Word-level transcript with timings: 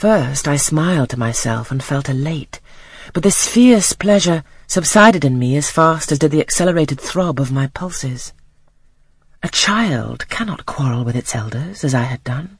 First 0.00 0.48
I 0.48 0.56
smiled 0.56 1.10
to 1.10 1.18
myself 1.18 1.70
and 1.70 1.84
felt 1.84 2.08
elate, 2.08 2.58
but 3.12 3.22
this 3.22 3.46
fierce 3.46 3.92
pleasure 3.92 4.44
subsided 4.66 5.26
in 5.26 5.38
me 5.38 5.58
as 5.58 5.70
fast 5.70 6.10
as 6.10 6.18
did 6.18 6.30
the 6.30 6.40
accelerated 6.40 6.98
throb 6.98 7.38
of 7.38 7.52
my 7.52 7.66
pulses. 7.66 8.32
A 9.42 9.50
child 9.50 10.26
cannot 10.30 10.64
quarrel 10.64 11.04
with 11.04 11.16
its 11.16 11.34
elders, 11.34 11.84
as 11.84 11.94
I 11.94 12.04
had 12.04 12.24
done, 12.24 12.58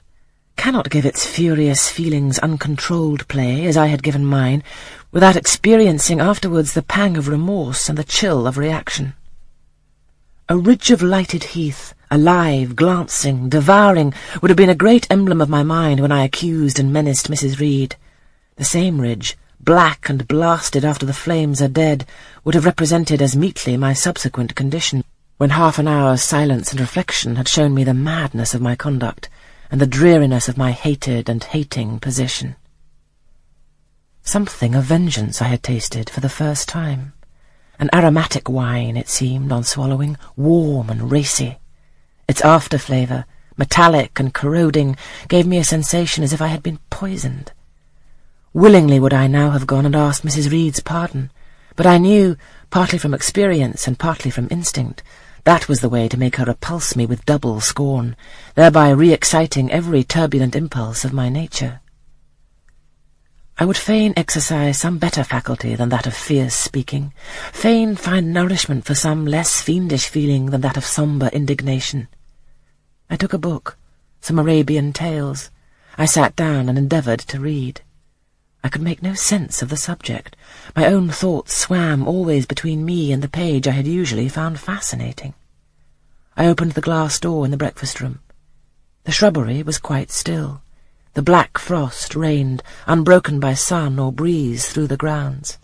cannot 0.58 0.90
give 0.90 1.06
its 1.06 1.24
furious 1.24 1.88
feelings 1.88 2.38
uncontrolled 2.40 3.26
play, 3.26 3.64
as 3.64 3.74
I 3.74 3.86
had 3.86 4.02
given 4.02 4.26
mine, 4.26 4.62
without 5.10 5.34
experiencing 5.34 6.20
afterwards 6.20 6.74
the 6.74 6.82
pang 6.82 7.16
of 7.16 7.26
remorse 7.26 7.88
and 7.88 7.96
the 7.96 8.04
chill 8.04 8.46
of 8.46 8.58
reaction. 8.58 9.14
A 10.50 10.58
ridge 10.58 10.90
of 10.90 11.00
lighted 11.00 11.44
heath, 11.44 11.94
alive, 12.10 12.74
glancing, 12.74 13.48
devouring, 13.48 14.12
would 14.42 14.50
have 14.50 14.56
been 14.56 14.68
a 14.68 14.74
great 14.74 15.06
emblem 15.10 15.40
of 15.40 15.48
my 15.48 15.62
mind 15.62 16.00
when 16.00 16.10
I 16.10 16.24
accused 16.24 16.80
and 16.80 16.92
menaced 16.92 17.30
Mrs. 17.30 17.60
Reed. 17.60 17.94
The 18.56 18.64
same 18.64 19.00
ridge, 19.00 19.36
black 19.60 20.08
and 20.08 20.26
blasted 20.26 20.84
after 20.84 21.06
the 21.06 21.12
flames 21.12 21.62
are 21.62 21.68
dead, 21.68 22.06
would 22.42 22.54
have 22.54 22.64
represented 22.64 23.22
as 23.22 23.36
meetly 23.36 23.76
my 23.76 23.92
subsequent 23.92 24.56
condition, 24.56 25.04
when 25.36 25.50
half 25.50 25.78
an 25.78 25.86
hour's 25.86 26.22
silence 26.22 26.72
and 26.72 26.80
reflection 26.80 27.36
had 27.36 27.48
shown 27.48 27.74
me 27.74 27.84
the 27.84 27.94
madness 27.94 28.54
of 28.54 28.60
my 28.60 28.74
conduct, 28.74 29.28
and 29.70 29.80
the 29.80 29.86
dreariness 29.86 30.48
of 30.48 30.58
my 30.58 30.72
hated 30.72 31.28
and 31.28 31.44
hating 31.44 32.00
position. 32.00 32.56
Something 34.22 34.74
of 34.74 34.84
vengeance 34.84 35.40
I 35.40 35.46
had 35.46 35.62
tasted 35.62 36.10
for 36.10 36.20
the 36.20 36.28
first 36.28 36.68
time. 36.68 37.12
An 37.78 37.88
aromatic 37.94 38.48
wine, 38.48 38.96
it 38.96 39.08
seemed, 39.08 39.52
on 39.52 39.62
swallowing, 39.62 40.16
warm 40.36 40.90
and 40.90 41.10
racy. 41.10 41.58
Its 42.30 42.42
after-flavour, 42.42 43.24
metallic 43.56 44.20
and 44.20 44.32
corroding, 44.32 44.96
gave 45.26 45.48
me 45.48 45.58
a 45.58 45.64
sensation 45.64 46.22
as 46.22 46.32
if 46.32 46.40
I 46.40 46.46
had 46.46 46.62
been 46.62 46.78
poisoned. 46.88 47.50
Willingly 48.52 49.00
would 49.00 49.12
I 49.12 49.26
now 49.26 49.50
have 49.50 49.66
gone 49.66 49.84
and 49.84 49.96
asked 49.96 50.24
Mrs. 50.24 50.48
Reed's 50.48 50.78
pardon, 50.78 51.32
but 51.74 51.86
I 51.86 51.98
knew, 51.98 52.36
partly 52.70 53.00
from 53.00 53.14
experience 53.14 53.88
and 53.88 53.98
partly 53.98 54.30
from 54.30 54.46
instinct, 54.48 55.02
that 55.42 55.68
was 55.68 55.80
the 55.80 55.88
way 55.88 56.06
to 56.06 56.16
make 56.16 56.36
her 56.36 56.44
repulse 56.44 56.94
me 56.94 57.04
with 57.04 57.26
double 57.26 57.60
scorn, 57.60 58.14
thereby 58.54 58.90
re-exciting 58.90 59.72
every 59.72 60.04
turbulent 60.04 60.54
impulse 60.54 61.04
of 61.04 61.12
my 61.12 61.28
nature. 61.28 61.80
I 63.58 63.64
would 63.64 63.76
fain 63.76 64.14
exercise 64.16 64.78
some 64.78 64.98
better 64.98 65.24
faculty 65.24 65.74
than 65.74 65.88
that 65.88 66.06
of 66.06 66.14
fierce 66.14 66.54
speaking, 66.54 67.12
fain 67.52 67.96
find 67.96 68.32
nourishment 68.32 68.84
for 68.84 68.94
some 68.94 69.26
less 69.26 69.60
fiendish 69.60 70.06
feeling 70.06 70.46
than 70.46 70.60
that 70.60 70.76
of 70.76 70.84
sombre 70.84 71.28
indignation. 71.30 72.06
I 73.10 73.16
took 73.16 73.32
a 73.32 73.38
book, 73.38 73.76
some 74.20 74.38
Arabian 74.38 74.92
tales. 74.92 75.50
I 75.98 76.06
sat 76.06 76.36
down 76.36 76.68
and 76.68 76.78
endeavoured 76.78 77.18
to 77.20 77.40
read. 77.40 77.80
I 78.62 78.68
could 78.68 78.82
make 78.82 79.02
no 79.02 79.14
sense 79.14 79.62
of 79.62 79.68
the 79.68 79.76
subject. 79.76 80.36
My 80.76 80.86
own 80.86 81.10
thoughts 81.10 81.52
swam 81.54 82.06
always 82.06 82.46
between 82.46 82.84
me 82.84 83.10
and 83.10 83.20
the 83.20 83.28
page 83.28 83.66
I 83.66 83.72
had 83.72 83.86
usually 83.88 84.28
found 84.28 84.60
fascinating. 84.60 85.34
I 86.36 86.46
opened 86.46 86.72
the 86.72 86.80
glass 86.80 87.18
door 87.18 87.44
in 87.44 87.50
the 87.50 87.56
breakfast 87.56 88.00
room. 88.00 88.20
The 89.04 89.12
shrubbery 89.12 89.64
was 89.64 89.78
quite 89.78 90.12
still. 90.12 90.62
The 91.14 91.22
black 91.22 91.58
frost 91.58 92.14
reigned, 92.14 92.62
unbroken 92.86 93.40
by 93.40 93.54
sun 93.54 93.98
or 93.98 94.12
breeze, 94.12 94.68
through 94.68 94.86
the 94.86 94.96
grounds. 94.96 95.58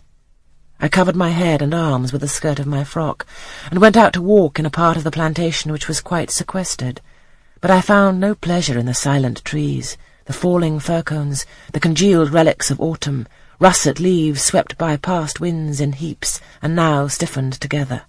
I 0.81 0.89
covered 0.89 1.15
my 1.15 1.29
head 1.29 1.61
and 1.61 1.73
arms 1.73 2.11
with 2.11 2.21
the 2.21 2.27
skirt 2.27 2.59
of 2.59 2.67
my 2.67 2.83
frock, 2.83 3.25
and 3.71 3.79
went 3.79 3.95
out 3.95 4.11
to 4.13 4.21
walk 4.21 4.59
in 4.59 4.65
a 4.65 4.69
part 4.69 4.97
of 4.97 5.05
the 5.05 5.11
plantation 5.11 5.71
which 5.71 5.87
was 5.87 6.01
quite 6.01 6.29
sequestered. 6.29 6.99
But 7.59 7.71
I 7.71 7.81
found 7.81 8.19
no 8.19 8.35
pleasure 8.35 8.77
in 8.77 8.85
the 8.85 8.93
silent 8.93 9.43
trees, 9.43 9.97
the 10.25 10.33
falling 10.33 10.79
fir 10.79 11.01
cones, 11.01 11.45
the 11.73 11.79
congealed 11.79 12.31
relics 12.31 12.69
of 12.69 12.79
autumn, 12.79 13.27
russet 13.59 13.99
leaves 13.99 14.43
swept 14.43 14.77
by 14.77 14.95
past 14.95 15.39
winds 15.39 15.81
in 15.81 15.93
heaps, 15.93 16.39
and 16.61 16.75
now 16.75 17.07
stiffened 17.07 17.53
together. 17.53 18.03